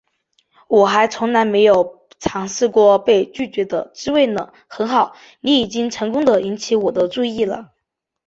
[0.67, 7.71] 我还从来没有尝试过被拒绝的滋味呢，很好，你已经成功地引起我的注意了